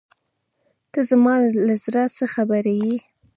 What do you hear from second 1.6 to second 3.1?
له زړۀ څه خبر یې.